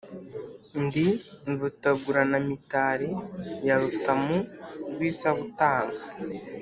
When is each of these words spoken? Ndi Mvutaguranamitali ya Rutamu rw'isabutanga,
Ndi 0.83 1.07
Mvutaguranamitali 1.49 3.09
ya 3.67 3.75
Rutamu 3.81 4.37
rw'isabutanga, 4.91 6.01